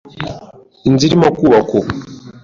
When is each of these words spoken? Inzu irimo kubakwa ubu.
Inzu 0.87 1.03
irimo 1.07 1.27
kubakwa 1.37 1.73
ubu. 1.79 1.89